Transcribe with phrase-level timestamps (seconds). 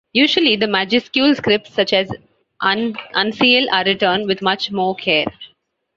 [0.13, 2.11] Usually, the majuscule scripts such as
[2.59, 5.27] uncial are written with much more care.